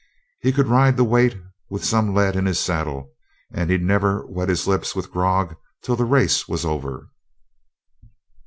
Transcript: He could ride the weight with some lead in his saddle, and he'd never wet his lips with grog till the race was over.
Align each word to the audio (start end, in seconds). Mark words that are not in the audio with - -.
He 0.41 0.51
could 0.51 0.65
ride 0.67 0.97
the 0.97 1.03
weight 1.03 1.37
with 1.69 1.85
some 1.85 2.15
lead 2.15 2.35
in 2.35 2.47
his 2.47 2.57
saddle, 2.59 3.11
and 3.53 3.69
he'd 3.69 3.83
never 3.83 4.25
wet 4.25 4.49
his 4.49 4.65
lips 4.65 4.95
with 4.95 5.11
grog 5.11 5.55
till 5.83 5.95
the 5.95 6.05
race 6.05 6.47
was 6.47 6.65
over. 6.65 7.09